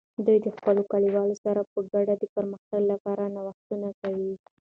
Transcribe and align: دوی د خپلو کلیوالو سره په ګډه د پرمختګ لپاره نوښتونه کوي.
دوی 0.25 0.37
د 0.45 0.47
خپلو 0.57 0.81
کلیوالو 0.91 1.35
سره 1.45 1.61
په 1.71 1.79
ګډه 1.93 2.13
د 2.17 2.23
پرمختګ 2.35 2.81
لپاره 2.91 3.23
نوښتونه 3.35 3.87
کوي. 4.01 4.33